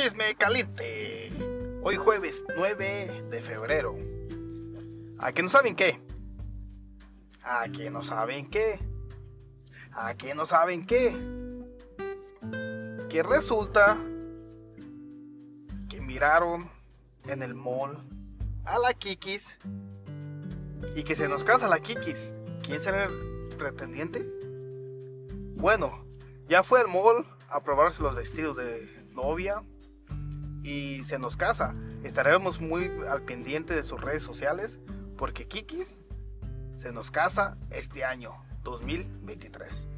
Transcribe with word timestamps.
Chisme 0.00 0.36
caliente. 0.36 1.28
Hoy 1.82 1.96
jueves 1.96 2.44
9 2.56 3.24
de 3.32 3.42
febrero. 3.42 3.96
¿A 5.18 5.32
que 5.32 5.42
no 5.42 5.48
saben 5.48 5.74
qué? 5.74 6.00
¿A 7.42 7.68
que 7.68 7.90
no 7.90 8.04
saben 8.04 8.48
qué? 8.48 8.78
¿A 9.90 10.14
que 10.14 10.36
no 10.36 10.46
saben 10.46 10.86
qué? 10.86 11.10
Que 13.08 13.24
resulta 13.24 13.98
que 15.88 16.00
miraron 16.00 16.70
en 17.26 17.42
el 17.42 17.56
mall 17.56 17.98
a 18.66 18.78
la 18.78 18.94
Kikis 18.94 19.58
y 20.94 21.02
que 21.02 21.16
se 21.16 21.26
nos 21.26 21.42
casa 21.42 21.66
la 21.66 21.80
Kikis. 21.80 22.32
¿Quién 22.62 22.80
será 22.80 23.06
el 23.06 23.48
pretendiente? 23.58 24.24
Bueno, 25.56 26.06
ya 26.48 26.62
fue 26.62 26.82
al 26.82 26.86
mall 26.86 27.26
a 27.48 27.58
probarse 27.58 28.00
los 28.00 28.14
vestidos 28.14 28.56
de 28.58 29.08
novia 29.12 29.64
y 30.62 31.04
se 31.04 31.18
nos 31.18 31.36
casa. 31.36 31.74
Estaremos 32.04 32.60
muy 32.60 32.90
al 33.08 33.22
pendiente 33.22 33.74
de 33.74 33.82
sus 33.82 34.00
redes 34.00 34.22
sociales 34.22 34.78
porque 35.16 35.48
Kikis 35.48 36.02
se 36.76 36.92
nos 36.92 37.10
casa 37.10 37.58
este 37.70 38.04
año 38.04 38.32
2023. 38.62 39.88